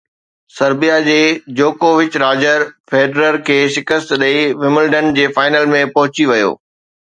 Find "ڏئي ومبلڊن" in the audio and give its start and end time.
4.25-5.13